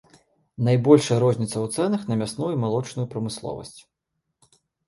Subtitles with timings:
[0.67, 3.79] Найбольшая розніца ў цэнах на мясную і малочную прамысловасць.